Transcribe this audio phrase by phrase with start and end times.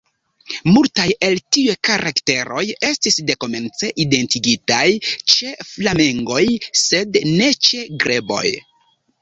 [0.75, 4.87] Multaj el tiuj karakteroj estis dekomence identigitaj
[5.35, 6.43] ĉe flamengoj,
[6.87, 8.45] sed ne ĉe greboj.